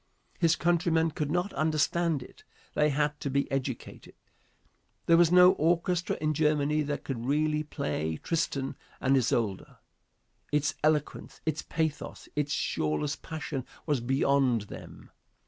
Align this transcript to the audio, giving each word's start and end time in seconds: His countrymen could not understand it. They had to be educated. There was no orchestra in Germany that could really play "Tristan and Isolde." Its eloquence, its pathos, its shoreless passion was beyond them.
His 0.39 0.55
countrymen 0.55 1.11
could 1.11 1.29
not 1.29 1.53
understand 1.53 2.23
it. 2.23 2.43
They 2.73 2.89
had 2.89 3.19
to 3.19 3.29
be 3.29 3.45
educated. 3.51 4.15
There 5.05 5.15
was 5.15 5.31
no 5.31 5.51
orchestra 5.51 6.17
in 6.19 6.33
Germany 6.33 6.81
that 6.81 7.03
could 7.03 7.27
really 7.27 7.61
play 7.61 8.17
"Tristan 8.23 8.75
and 8.99 9.15
Isolde." 9.15 9.75
Its 10.51 10.73
eloquence, 10.83 11.39
its 11.45 11.61
pathos, 11.61 12.27
its 12.35 12.51
shoreless 12.51 13.15
passion 13.15 13.63
was 13.85 13.99
beyond 14.01 14.61
them. 14.73 15.11